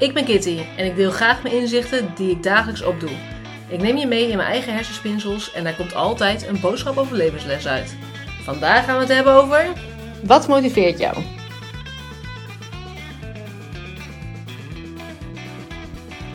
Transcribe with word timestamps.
Ik 0.00 0.14
ben 0.14 0.24
Kitty 0.24 0.58
en 0.76 0.86
ik 0.86 0.96
deel 0.96 1.10
graag 1.10 1.42
mijn 1.42 1.54
inzichten 1.54 2.12
die 2.14 2.30
ik 2.30 2.42
dagelijks 2.42 2.82
opdoe. 2.82 3.10
Ik 3.68 3.82
neem 3.82 3.96
je 3.96 4.06
mee 4.06 4.28
in 4.28 4.36
mijn 4.36 4.48
eigen 4.48 4.74
hersenspinsels 4.74 5.52
en 5.52 5.64
daar 5.64 5.76
komt 5.76 5.94
altijd 5.94 6.46
een 6.46 6.60
boodschap 6.60 6.96
over 6.96 7.16
levensles 7.16 7.66
uit. 7.66 7.96
Vandaag 8.42 8.84
gaan 8.84 8.94
we 8.94 9.00
het 9.00 9.12
hebben 9.12 9.32
over... 9.32 9.66
Wat 10.24 10.48
motiveert 10.48 10.98
jou? 10.98 11.16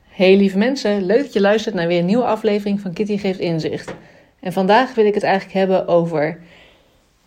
Hey 0.10 0.38
lieve 0.38 0.58
mensen, 0.58 1.06
leuk 1.06 1.22
dat 1.22 1.34
je 1.34 1.42
luistert 1.42 1.76
naar 1.76 1.88
weer 1.88 2.00
een 2.00 2.06
nieuwe 2.06 2.26
aflevering 2.26 2.80
van 2.80 2.94
Kitty 2.94 3.18
Geeft 3.18 3.40
Inzicht. 3.40 3.94
En 4.40 4.54
vandaag 4.54 4.96
wil 4.96 5.06
ik 5.06 5.14
het 5.14 5.24
eigenlijk 5.24 5.54
hebben 5.54 5.88
over... 5.88 6.40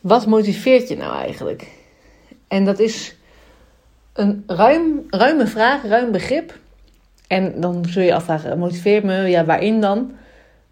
Wat 0.01 0.27
motiveert 0.27 0.89
je 0.89 0.97
nou 0.97 1.17
eigenlijk? 1.17 1.67
En 2.49 2.65
dat 2.65 2.79
is 2.79 3.18
een 4.19 4.45
ruim, 4.47 5.07
ruime 5.11 5.47
vraag, 5.47 5.83
ruim 5.83 6.13
begrip. 6.13 6.59
En 7.27 7.61
dan 7.61 7.85
zul 7.89 8.03
je 8.03 8.15
afvragen, 8.15 8.59
motiveert 8.59 9.05
me? 9.05 9.15
Ja, 9.15 9.45
waarin 9.45 9.81
dan? 9.81 10.13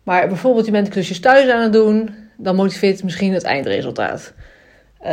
Maar 0.02 0.28
bijvoorbeeld, 0.28 0.66
je 0.66 0.72
bent 0.72 0.88
klusjes 0.88 1.20
thuis 1.20 1.50
aan 1.50 1.62
het 1.62 1.72
doen, 1.72 2.14
dan 2.36 2.56
motiveert 2.56 3.02
misschien 3.02 3.32
het 3.32 3.42
eindresultaat. 3.42 4.32
Uh, 5.02 5.10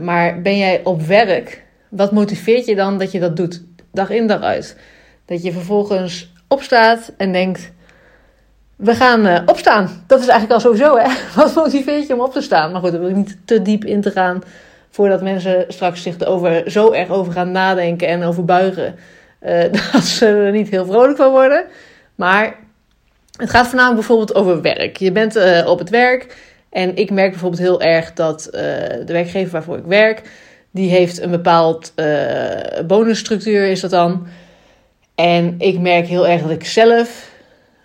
maar 0.00 0.42
ben 0.42 0.58
jij 0.58 0.80
op 0.84 1.02
werk, 1.02 1.64
wat 1.88 2.12
motiveert 2.12 2.66
je 2.66 2.74
dan 2.74 2.98
dat 2.98 3.12
je 3.12 3.20
dat 3.20 3.36
doet, 3.36 3.62
dag 3.92 4.10
in 4.10 4.26
dag 4.26 4.40
uit? 4.40 4.76
Dat 5.24 5.42
je 5.42 5.52
vervolgens 5.52 6.32
opstaat 6.48 7.12
en 7.16 7.32
denkt, 7.32 7.72
we 8.76 8.94
gaan 8.94 9.26
uh, 9.26 9.40
opstaan. 9.46 10.04
Dat 10.06 10.20
is 10.20 10.28
eigenlijk 10.28 10.52
al 10.52 10.70
sowieso, 10.70 10.96
hè? 10.96 11.08
Wat 11.42 11.54
motiveert 11.54 12.06
je 12.06 12.14
om 12.14 12.20
op 12.20 12.32
te 12.32 12.40
staan? 12.40 12.72
Maar 12.72 12.80
goed, 12.80 12.92
daar 12.92 13.00
wil 13.00 13.10
niet 13.10 13.36
te 13.44 13.62
diep 13.62 13.84
in 13.84 14.00
te 14.00 14.10
gaan 14.10 14.42
voordat 14.94 15.22
mensen 15.22 15.64
straks 15.68 16.02
zich 16.02 16.18
erover, 16.18 16.70
zo 16.70 16.92
erg 16.92 17.10
over 17.10 17.32
gaan 17.32 17.52
nadenken 17.52 18.08
en 18.08 18.22
over 18.22 18.44
buigen. 18.44 18.94
Uh, 19.42 19.62
dat 19.92 20.02
ze 20.02 20.26
er 20.26 20.52
niet 20.52 20.68
heel 20.68 20.86
vrolijk 20.86 21.16
van 21.16 21.30
worden. 21.30 21.64
Maar 22.14 22.56
het 23.36 23.50
gaat 23.50 23.66
voornamelijk 23.66 24.06
bijvoorbeeld 24.06 24.34
over 24.34 24.60
werk. 24.60 24.96
Je 24.96 25.12
bent 25.12 25.36
uh, 25.36 25.66
op 25.66 25.78
het 25.78 25.90
werk 25.90 26.36
en 26.70 26.96
ik 26.96 27.10
merk 27.10 27.30
bijvoorbeeld 27.30 27.62
heel 27.62 27.82
erg 27.82 28.12
dat 28.12 28.46
uh, 28.46 28.60
de 29.06 29.12
werkgever 29.12 29.52
waarvoor 29.52 29.76
ik 29.76 29.84
werk, 29.84 30.22
die 30.70 30.90
heeft 30.90 31.20
een 31.20 31.30
bepaald 31.30 31.92
bonusstructuur 32.86 33.66
is 33.66 33.80
dat 33.80 33.90
dan. 33.90 34.26
En 35.14 35.54
ik 35.58 35.78
merk 35.78 36.06
heel 36.06 36.28
erg 36.28 36.42
dat 36.42 36.50
ik 36.50 36.64
zelf 36.64 37.30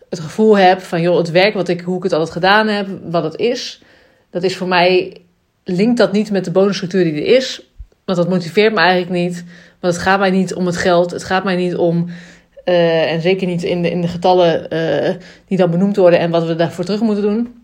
het 0.09 0.19
gevoel 0.19 0.57
heb 0.57 0.81
van 0.81 1.01
joh, 1.01 1.17
het 1.17 1.31
werk 1.31 1.53
wat 1.53 1.67
ik, 1.67 1.81
hoe 1.81 1.97
ik 1.97 2.03
het 2.03 2.13
altijd 2.13 2.31
gedaan 2.31 2.67
heb, 2.67 2.87
wat 3.03 3.23
het 3.23 3.35
is, 3.35 3.81
dat 4.29 4.43
is 4.43 4.57
voor 4.57 4.67
mij 4.67 5.21
linkt 5.63 5.97
dat 5.97 6.11
niet 6.11 6.31
met 6.31 6.45
de 6.45 6.51
bonusstructuur 6.51 7.03
die 7.03 7.13
er 7.13 7.35
is. 7.35 7.71
Want 8.05 8.17
dat 8.17 8.29
motiveert 8.29 8.73
me 8.73 8.79
eigenlijk 8.79 9.11
niet. 9.11 9.43
Want 9.79 9.93
het 9.93 10.03
gaat 10.03 10.19
mij 10.19 10.29
niet 10.29 10.53
om 10.53 10.65
het 10.65 10.77
geld. 10.77 11.11
Het 11.11 11.23
gaat 11.23 11.43
mij 11.43 11.55
niet 11.55 11.75
om. 11.75 12.09
Uh, 12.65 13.11
en 13.11 13.21
zeker 13.21 13.47
niet 13.47 13.63
in 13.63 13.81
de, 13.81 13.89
in 13.89 14.01
de 14.01 14.07
getallen 14.07 14.73
uh, 14.73 15.15
die 15.47 15.57
dan 15.57 15.71
benoemd 15.71 15.95
worden 15.95 16.19
en 16.19 16.29
wat 16.29 16.45
we 16.45 16.55
daarvoor 16.55 16.85
terug 16.85 17.01
moeten 17.01 17.23
doen. 17.23 17.63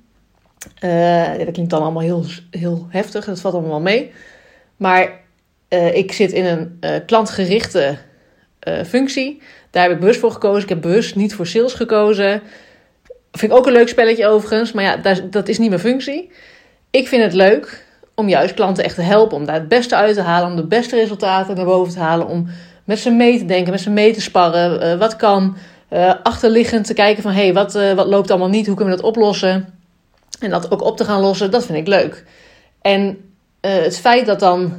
Uh, 0.83 1.37
dat 1.37 1.51
klinkt 1.51 1.69
dan 1.69 1.81
allemaal 1.81 2.01
heel, 2.01 2.25
heel 2.51 2.87
heftig. 2.89 3.25
Dat 3.25 3.39
valt 3.39 3.53
allemaal 3.53 3.81
mee. 3.81 4.11
Maar 4.77 5.23
ik 5.93 6.11
zit 6.11 6.31
in 6.31 6.45
een 6.45 6.79
klantgerichte 7.05 7.97
functie. 8.85 9.41
Daar 9.71 9.83
heb 9.83 9.91
ik 9.91 9.99
bewust 9.99 10.19
voor 10.19 10.31
gekozen. 10.31 10.63
Ik 10.63 10.69
heb 10.69 10.81
bewust 10.81 11.15
niet 11.15 11.35
voor 11.35 11.47
sales 11.47 11.73
gekozen. 11.73 12.41
Vind 13.31 13.51
ik 13.51 13.57
ook 13.57 13.65
een 13.65 13.73
leuk 13.73 13.87
spelletje 13.87 14.27
overigens. 14.27 14.71
Maar 14.71 14.83
ja, 14.83 15.15
dat 15.29 15.47
is 15.47 15.57
niet 15.57 15.69
mijn 15.69 15.81
functie. 15.81 16.31
Ik 16.89 17.07
vind 17.07 17.23
het 17.23 17.33
leuk 17.33 17.84
om 18.15 18.29
juist 18.29 18.53
klanten 18.53 18.83
echt 18.83 18.95
te 18.95 19.01
helpen. 19.01 19.37
Om 19.37 19.45
daar 19.45 19.55
het 19.55 19.67
beste 19.67 19.95
uit 19.95 20.15
te 20.15 20.21
halen. 20.21 20.49
Om 20.49 20.55
de 20.55 20.67
beste 20.67 20.95
resultaten 20.95 21.55
naar 21.55 21.65
boven 21.65 21.93
te 21.93 21.99
halen. 21.99 22.27
Om 22.27 22.47
met 22.83 22.99
ze 22.99 23.09
mee 23.09 23.37
te 23.37 23.45
denken, 23.45 23.71
met 23.71 23.81
ze 23.81 23.89
mee 23.89 24.13
te 24.13 24.21
sparren. 24.21 24.83
Uh, 24.83 24.99
wat 24.99 25.15
kan. 25.15 25.57
Uh, 25.89 26.13
achterliggend 26.23 26.85
te 26.85 26.93
kijken 26.93 27.23
van 27.23 27.31
hé, 27.31 27.43
hey, 27.43 27.53
wat, 27.53 27.75
uh, 27.75 27.93
wat 27.93 28.07
loopt 28.07 28.29
allemaal 28.29 28.49
niet? 28.49 28.67
Hoe 28.67 28.75
kunnen 28.75 28.95
we 28.95 29.01
dat 29.01 29.09
oplossen? 29.09 29.67
En 30.39 30.49
dat 30.49 30.71
ook 30.71 30.81
op 30.81 30.97
te 30.97 31.05
gaan 31.05 31.21
lossen, 31.21 31.51
dat 31.51 31.65
vind 31.65 31.77
ik 31.77 31.87
leuk. 31.87 32.23
En 32.81 33.17
het 33.61 33.99
feit 33.99 34.25
dat 34.25 34.39
dan 34.39 34.73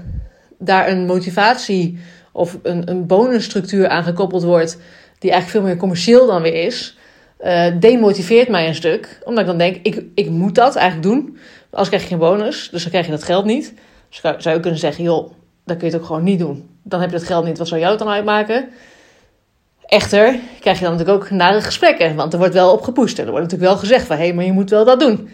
daar 0.58 0.88
een 0.88 1.06
motivatie 1.06 1.98
of 2.32 2.58
een, 2.62 2.90
een 2.90 3.06
bonusstructuur 3.06 3.88
aan 3.88 4.04
gekoppeld 4.04 4.42
wordt, 4.42 4.78
die 5.18 5.30
eigenlijk 5.30 5.60
veel 5.60 5.70
meer 5.70 5.80
commercieel 5.80 6.26
dan 6.26 6.42
weer 6.42 6.64
is, 6.64 6.95
demotiveert 7.78 8.48
mij 8.48 8.68
een 8.68 8.74
stuk. 8.74 9.18
Omdat 9.24 9.40
ik 9.40 9.46
dan 9.46 9.58
denk, 9.58 9.76
ik, 9.82 10.02
ik 10.14 10.30
moet 10.30 10.54
dat 10.54 10.76
eigenlijk 10.76 11.08
doen. 11.08 11.38
Als 11.70 11.88
krijg 11.88 12.02
je 12.02 12.08
geen 12.08 12.18
bonus, 12.18 12.68
dus 12.70 12.82
dan 12.82 12.90
krijg 12.90 13.06
je 13.06 13.12
dat 13.12 13.22
geld 13.22 13.44
niet. 13.44 13.74
Dus 14.08 14.20
zou 14.42 14.54
je 14.54 14.60
kunnen 14.60 14.80
zeggen, 14.80 15.04
joh, 15.04 15.30
dan 15.64 15.76
kun 15.76 15.86
je 15.86 15.92
het 15.92 16.02
ook 16.02 16.06
gewoon 16.06 16.22
niet 16.22 16.38
doen. 16.38 16.68
Dan 16.82 17.00
heb 17.00 17.10
je 17.10 17.16
dat 17.16 17.26
geld 17.26 17.44
niet, 17.44 17.58
wat 17.58 17.68
zou 17.68 17.80
jou 17.80 17.92
het 17.92 18.02
dan 18.02 18.12
uitmaken? 18.12 18.68
Echter 19.86 20.38
krijg 20.60 20.78
je 20.78 20.84
dan 20.84 20.96
natuurlijk 20.96 21.24
ook 21.24 21.30
nare 21.30 21.60
gesprekken, 21.60 22.14
want 22.14 22.32
er 22.32 22.38
wordt 22.38 22.54
wel 22.54 22.72
op 22.72 22.82
gepusht. 22.82 23.18
En 23.18 23.24
er 23.24 23.30
wordt 23.30 23.44
natuurlijk 23.44 23.70
wel 23.70 23.80
gezegd 23.80 24.06
van, 24.06 24.16
hé, 24.16 24.22
hey, 24.22 24.34
maar 24.34 24.44
je 24.44 24.52
moet 24.52 24.70
wel 24.70 24.84
dat 24.84 25.00
doen. 25.00 25.28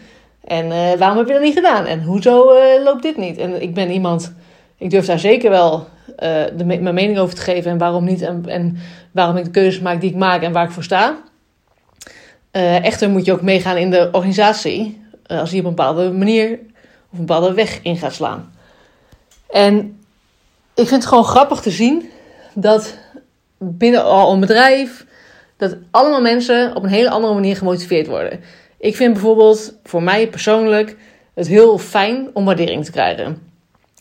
En 0.45 0.67
uh, 0.67 0.93
waarom 0.99 1.19
heb 1.19 1.27
je 1.27 1.33
dat 1.33 1.43
niet 1.43 1.55
gedaan? 1.55 1.87
En 1.87 2.03
hoezo 2.03 2.55
uh, 2.55 2.85
loopt 2.85 3.03
dit 3.03 3.17
niet? 3.17 3.39
En 3.39 3.63
ik 3.63 3.75
ben 3.75 3.91
iemand, 3.91 4.35
ik 4.79 4.91
durf 4.91 5.07
daar 5.07 5.19
zeker 5.19 5.51
wel 5.51 5.87
mijn 6.65 6.95
mening 6.95 7.19
over 7.19 7.35
te 7.35 7.41
geven 7.41 7.71
en 7.71 7.79
waarom 7.79 8.05
niet. 8.05 8.23
En, 8.23 8.45
en 8.47 8.77
waarom 9.13 9.37
ik 9.37 9.45
de 9.45 9.51
keuzes 9.51 9.81
maak 9.81 10.01
die 10.01 10.11
ik 10.11 10.17
maak 10.17 10.43
en 10.43 10.53
waar 10.53 10.65
ik 10.65 10.71
voor 10.71 10.83
sta. 10.83 11.23
Echter 12.61 13.11
moet 13.11 13.25
je 13.25 13.33
ook 13.33 13.43
meegaan 13.43 13.77
in 13.77 13.91
de 13.91 14.09
organisatie. 14.13 15.01
Eh, 15.33 15.39
als 15.39 15.51
hij 15.51 15.59
op 15.59 15.65
een 15.65 15.75
bepaalde 15.75 16.11
manier 16.11 16.59
of 17.13 17.19
een 17.19 17.27
bepaalde 17.27 17.55
weg 17.55 17.83
in 17.83 17.97
gaat 17.97 18.15
slaan. 18.15 18.53
En 19.51 19.77
ik 20.75 20.89
vind 20.89 20.91
het 20.91 21.07
gewoon 21.07 21.25
grappig 21.25 21.61
te 21.61 21.71
zien 21.71 22.11
dat 22.55 22.99
binnen 23.59 24.05
al 24.05 24.33
een 24.33 24.41
bedrijf, 24.41 25.07
dat 25.57 25.77
allemaal 25.91 26.21
mensen 26.21 26.77
op 26.77 26.83
een 26.83 26.89
hele 26.89 27.11
andere 27.11 27.35
manier 27.35 27.57
gemotiveerd 27.57 28.07
worden. 28.07 28.41
Ik 28.79 28.97
vind 28.97 29.13
bijvoorbeeld 29.13 29.75
voor 29.85 30.03
mij 30.03 30.29
persoonlijk 30.29 30.97
het 31.35 31.47
heel 31.47 31.79
fijn 31.79 32.31
om 32.33 32.45
waardering 32.45 32.85
te 32.85 32.91
krijgen. 32.91 33.51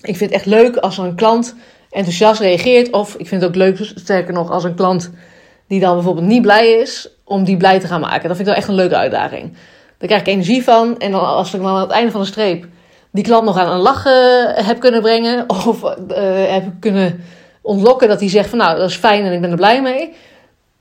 Ik 0.02 0.18
vind 0.18 0.20
het 0.20 0.32
echt 0.32 0.46
leuk 0.46 0.76
als 0.76 0.98
een 0.98 1.16
klant 1.16 1.56
enthousiast 1.90 2.42
reageert. 2.42 2.92
Of 2.92 3.16
ik 3.16 3.28
vind 3.28 3.42
het 3.42 3.50
ook 3.50 3.56
leuk, 3.56 3.78
sterker 3.96 4.34
nog, 4.34 4.52
als 4.52 4.64
een 4.64 4.76
klant 4.76 5.12
die 5.72 5.80
dan 5.80 5.94
bijvoorbeeld 5.94 6.26
niet 6.26 6.42
blij 6.42 6.72
is, 6.72 7.10
om 7.24 7.44
die 7.44 7.58
blij 7.58 7.80
te 7.80 7.88
gaan 7.88 8.00
maken. 8.00 8.28
Dat 8.28 8.38
vind 8.38 8.40
ik 8.40 8.46
wel 8.46 8.56
echt 8.56 8.68
een 8.68 8.76
leuke 8.76 8.96
uitdaging. 8.96 9.54
Daar 9.98 10.08
krijg 10.08 10.22
ik 10.22 10.28
energie 10.28 10.64
van. 10.64 11.00
En 11.00 11.12
dan, 11.12 11.22
als 11.22 11.54
ik 11.54 11.62
dan 11.62 11.70
aan 11.70 11.82
het 11.82 11.90
einde 11.90 12.12
van 12.12 12.22
de 12.22 12.28
streep 12.28 12.66
die 13.12 13.24
klant 13.24 13.46
nog 13.46 13.58
aan 13.58 13.72
een 13.72 13.80
lach 13.80 14.06
uh, 14.06 14.14
heb 14.54 14.80
kunnen 14.80 15.02
brengen. 15.02 15.50
Of 15.50 15.84
uh, 15.84 15.94
heb 16.52 16.64
kunnen 16.80 17.24
ontlokken 17.62 18.08
dat 18.08 18.20
hij 18.20 18.30
zegt 18.30 18.50
van 18.50 18.58
nou 18.58 18.78
dat 18.78 18.90
is 18.90 18.96
fijn 18.96 19.24
en 19.26 19.34
ik 19.34 19.42
ben 19.42 19.50
er 19.50 19.56
blij 19.56 19.82
mee. 19.82 20.14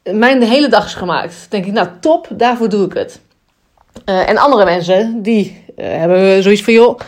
Mijn 0.02 0.42
hele 0.42 0.68
dag 0.68 0.84
is 0.84 0.94
gemaakt. 0.94 1.32
Dan 1.32 1.48
denk 1.48 1.66
ik 1.66 1.72
nou 1.72 1.88
top, 2.00 2.26
daarvoor 2.30 2.68
doe 2.68 2.86
ik 2.86 2.94
het. 2.94 3.20
Uh, 4.04 4.28
en 4.28 4.36
andere 4.36 4.64
mensen 4.64 5.22
die 5.22 5.64
hebben 5.76 6.42
zoiets 6.42 6.62
van 6.62 6.72
joh, 6.72 6.98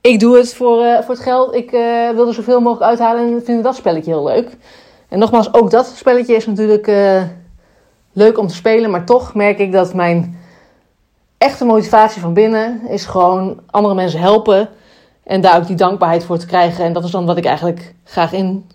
ik 0.00 0.20
doe 0.20 0.36
het 0.36 0.54
voor, 0.54 0.84
voor 1.04 1.14
het 1.14 1.22
geld. 1.22 1.54
Ik 1.54 1.70
wil 2.14 2.28
er 2.28 2.34
zoveel 2.34 2.60
mogelijk 2.60 2.90
uithalen 2.90 3.34
en 3.34 3.42
vind 3.44 3.64
dat 3.64 3.76
spelletje 3.76 4.10
heel 4.10 4.24
leuk. 4.24 4.48
En 5.08 5.18
nogmaals, 5.18 5.54
ook 5.54 5.70
dat 5.70 5.92
spelletje 5.96 6.34
is 6.34 6.46
natuurlijk 6.46 6.86
leuk 8.12 8.38
om 8.38 8.46
te 8.46 8.54
spelen. 8.54 8.90
Maar 8.90 9.04
toch 9.04 9.34
merk 9.34 9.58
ik 9.58 9.72
dat 9.72 9.94
mijn 9.94 10.38
echte 11.38 11.64
motivatie 11.64 12.20
van 12.20 12.34
binnen 12.34 12.80
is 12.88 13.04
gewoon 13.04 13.60
andere 13.70 13.94
mensen 13.94 14.20
helpen 14.20 14.68
en 15.24 15.40
daar 15.40 15.56
ook 15.56 15.66
die 15.66 15.76
dankbaarheid 15.76 16.24
voor 16.24 16.38
te 16.38 16.46
krijgen. 16.46 16.84
En 16.84 16.92
dat 16.92 17.04
is 17.04 17.10
dan 17.10 17.26
wat 17.26 17.36
ik 17.36 17.44
eigenlijk 17.44 17.94
graag 18.04 18.32
in 18.32 18.70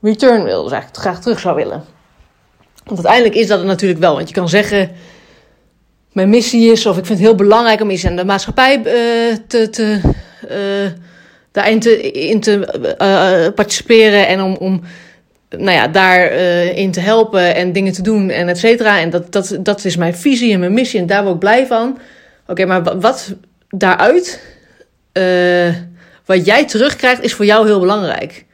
return 0.00 0.44
wil, 0.44 0.62
dus 0.62 0.72
eigenlijk 0.72 1.02
graag 1.02 1.20
terug 1.20 1.38
zou 1.38 1.56
willen. 1.56 1.84
Want 2.84 3.06
uiteindelijk 3.06 3.34
is 3.34 3.46
dat 3.46 3.58
het 3.58 3.66
natuurlijk 3.66 4.00
wel, 4.00 4.14
want 4.14 4.28
je 4.28 4.34
kan 4.34 4.48
zeggen 4.48 4.90
mijn 6.12 6.28
missie 6.28 6.72
is, 6.72 6.86
of 6.86 6.98
ik 6.98 7.06
vind 7.06 7.18
het 7.18 7.28
heel 7.28 7.36
belangrijk 7.36 7.80
om 7.80 7.90
iets 7.90 8.06
aan 8.06 8.16
de 8.16 8.24
maatschappij 8.24 8.78
uh, 8.78 8.84
te, 9.46 9.70
te, 9.70 10.00
daarin 11.52 11.80
te, 11.80 12.10
in 12.10 12.40
te 12.40 13.52
participeren 13.54 14.26
en 14.26 14.42
om, 14.42 14.56
om 14.56 14.80
nou 15.48 15.70
ja, 15.70 15.88
daarin 15.88 16.74
in 16.74 16.90
te 16.90 17.00
helpen 17.00 17.54
en 17.54 17.72
dingen 17.72 17.92
te 17.92 18.02
doen 18.02 18.30
en 18.30 18.48
et 18.48 18.58
cetera. 18.58 19.00
En 19.00 19.10
dat, 19.10 19.32
dat, 19.32 19.56
dat 19.60 19.84
is 19.84 19.96
mijn 19.96 20.16
visie 20.16 20.52
en 20.52 20.60
mijn 20.60 20.72
missie 20.72 21.00
en 21.00 21.06
daar 21.06 21.22
word 21.22 21.34
ik 21.34 21.40
blij 21.40 21.66
van. 21.66 21.98
Oké, 22.46 22.64
maar 22.64 23.00
wat 23.00 23.34
daaruit, 23.68 24.42
uh, 25.12 25.74
wat 26.24 26.46
jij 26.46 26.66
terugkrijgt, 26.66 27.22
is 27.22 27.34
voor 27.34 27.44
jou 27.44 27.66
heel 27.66 27.80
belangrijk. 27.80 28.44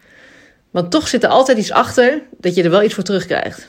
Want 0.70 0.90
toch 0.90 1.08
zit 1.08 1.22
er 1.22 1.28
altijd 1.28 1.58
iets 1.58 1.72
achter 1.72 2.22
dat 2.38 2.54
je 2.54 2.62
er 2.62 2.70
wel 2.70 2.82
iets 2.82 2.94
voor 2.94 3.04
terugkrijgt. 3.04 3.68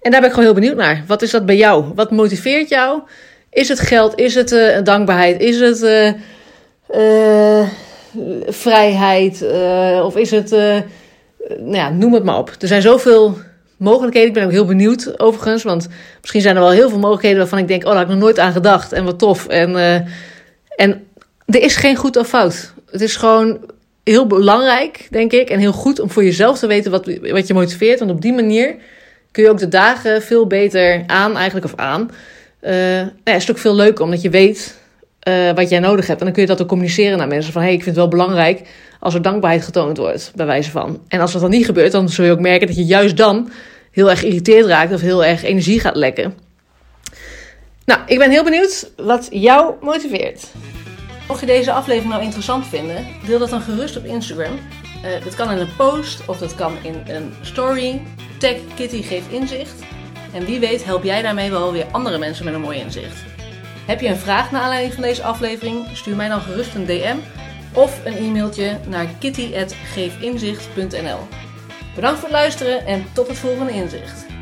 En 0.00 0.10
daar 0.10 0.20
ben 0.20 0.28
ik 0.28 0.34
gewoon 0.34 0.44
heel 0.44 0.60
benieuwd 0.60 0.76
naar. 0.76 1.04
Wat 1.06 1.22
is 1.22 1.30
dat 1.30 1.46
bij 1.46 1.56
jou? 1.56 1.84
Wat 1.94 2.10
motiveert 2.10 2.68
jou? 2.68 3.02
Is 3.50 3.68
het 3.68 3.80
geld? 3.80 4.18
Is 4.18 4.34
het 4.34 4.52
uh, 4.52 4.82
dankbaarheid? 4.82 5.40
Is 5.40 5.60
het 5.60 6.14
vrijheid? 8.46 9.42
of 10.02 10.16
is 10.16 10.30
het 10.30 10.52
eh, 10.52 10.76
nou 11.48 11.76
ja, 11.76 11.90
noem 11.90 12.14
het 12.14 12.24
maar 12.24 12.38
op. 12.38 12.52
Er 12.58 12.68
zijn 12.68 12.82
zoveel 12.82 13.38
mogelijkheden. 13.76 14.28
Ik 14.28 14.34
ben 14.34 14.44
ook 14.44 14.50
heel 14.50 14.64
benieuwd 14.64 15.20
overigens. 15.20 15.62
Want 15.62 15.88
misschien 16.20 16.40
zijn 16.40 16.56
er 16.56 16.62
wel 16.62 16.70
heel 16.70 16.88
veel 16.88 16.98
mogelijkheden 16.98 17.38
waarvan 17.38 17.58
ik 17.58 17.68
denk: 17.68 17.82
oh, 17.82 17.88
daar 17.88 17.98
heb 17.98 18.06
ik 18.06 18.14
nog 18.14 18.22
nooit 18.22 18.38
aan 18.38 18.52
gedacht. 18.52 18.92
En 18.92 19.04
wat 19.04 19.18
tof. 19.18 19.46
En, 19.46 19.70
uh, 19.70 19.94
en 20.76 21.06
er 21.46 21.62
is 21.62 21.76
geen 21.76 21.96
goed 21.96 22.16
of 22.16 22.28
fout. 22.28 22.72
Het 22.90 23.00
is 23.00 23.16
gewoon 23.16 23.58
heel 24.04 24.26
belangrijk, 24.26 25.06
denk 25.10 25.32
ik. 25.32 25.50
En 25.50 25.58
heel 25.58 25.72
goed 25.72 26.00
om 26.00 26.10
voor 26.10 26.24
jezelf 26.24 26.58
te 26.58 26.66
weten 26.66 26.90
wat, 26.90 27.10
wat 27.22 27.46
je 27.46 27.54
motiveert. 27.54 27.98
Want 27.98 28.10
op 28.10 28.20
die 28.20 28.32
manier 28.32 28.74
kun 29.30 29.42
je 29.42 29.50
ook 29.50 29.58
de 29.58 29.68
dagen 29.68 30.22
veel 30.22 30.46
beter 30.46 31.04
aan, 31.06 31.36
eigenlijk, 31.36 31.66
of 31.66 31.74
aan. 31.76 32.10
Uh, 32.60 32.70
nou 32.72 33.10
ja, 33.24 33.34
is 33.34 33.46
het 33.46 33.50
ook 33.50 33.62
veel 33.62 33.74
leuker 33.74 34.04
omdat 34.04 34.22
je 34.22 34.30
weet 34.30 34.74
uh, 35.28 35.52
wat 35.54 35.68
jij 35.68 35.78
nodig 35.78 36.06
hebt. 36.06 36.18
En 36.18 36.24
dan 36.24 36.34
kun 36.34 36.42
je 36.42 36.48
dat 36.48 36.62
ook 36.62 36.68
communiceren 36.68 37.18
naar 37.18 37.28
mensen. 37.28 37.52
Van 37.52 37.62
hey, 37.62 37.72
ik 37.72 37.82
vind 37.82 37.96
het 37.96 38.04
wel 38.04 38.08
belangrijk 38.08 38.68
als 39.00 39.14
er 39.14 39.22
dankbaarheid 39.22 39.64
getoond 39.64 39.96
wordt, 39.96 40.32
bij 40.34 40.46
wijze 40.46 40.70
van. 40.70 41.00
En 41.08 41.20
als 41.20 41.32
dat 41.32 41.40
dan 41.40 41.50
niet 41.50 41.64
gebeurt, 41.64 41.92
dan 41.92 42.08
zul 42.08 42.24
je 42.24 42.30
ook 42.30 42.40
merken 42.40 42.66
dat 42.66 42.76
je 42.76 42.84
juist 42.84 43.16
dan 43.16 43.50
heel 43.90 44.10
erg 44.10 44.20
geïrriteerd 44.20 44.66
raakt 44.66 44.92
of 44.92 45.00
heel 45.00 45.24
erg 45.24 45.42
energie 45.42 45.80
gaat 45.80 45.96
lekken. 45.96 46.34
Nou, 47.84 48.00
ik 48.06 48.18
ben 48.18 48.30
heel 48.30 48.44
benieuwd 48.44 48.90
wat 48.96 49.28
jou 49.30 49.74
motiveert. 49.80 50.46
Mocht 51.28 51.40
je 51.40 51.46
deze 51.46 51.72
aflevering 51.72 52.12
nou 52.12 52.24
interessant 52.24 52.66
vinden, 52.66 53.06
deel 53.26 53.38
dat 53.38 53.50
dan 53.50 53.60
gerust 53.60 53.96
op 53.96 54.04
Instagram. 54.04 54.52
Uh, 54.52 55.24
dat 55.24 55.34
kan 55.34 55.50
in 55.50 55.58
een 55.58 55.76
post 55.76 56.28
of 56.28 56.38
dat 56.38 56.54
kan 56.54 56.72
in 56.82 56.94
een 57.06 57.32
story. 57.42 58.02
Tag 58.38 58.56
Kitty 58.74 59.02
geeft 59.02 59.30
inzicht. 59.30 59.74
En 60.32 60.44
wie 60.44 60.60
weet 60.60 60.84
help 60.84 61.04
jij 61.04 61.22
daarmee 61.22 61.50
wel 61.50 61.72
weer 61.72 61.86
andere 61.90 62.18
mensen 62.18 62.44
met 62.44 62.54
een 62.54 62.60
mooi 62.60 62.78
inzicht. 62.78 63.35
Heb 63.86 64.00
je 64.00 64.08
een 64.08 64.16
vraag 64.16 64.50
naar 64.50 64.62
aanleiding 64.62 64.94
van 64.94 65.02
deze 65.02 65.22
aflevering? 65.22 65.86
Stuur 65.92 66.16
mij 66.16 66.28
dan 66.28 66.40
gerust 66.40 66.74
een 66.74 66.86
DM 66.86 67.16
of 67.72 68.04
een 68.04 68.16
e-mailtje 68.16 68.78
naar 68.86 69.06
kitty.geefinzicht.nl 69.18 71.18
Bedankt 71.94 72.18
voor 72.18 72.28
het 72.28 72.38
luisteren 72.38 72.86
en 72.86 73.04
tot 73.12 73.28
het 73.28 73.38
volgende 73.38 73.72
inzicht. 73.72 74.35